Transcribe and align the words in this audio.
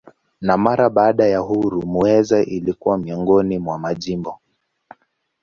Na 0.41 0.57
mara 0.57 0.89
baada 0.89 1.25
ya 1.27 1.41
uhuru 1.43 1.81
Muheza 1.85 2.41
ilikuwa 2.43 2.97
miongoni 2.97 3.59
mwa 3.59 3.79
majimbo. 3.79 4.39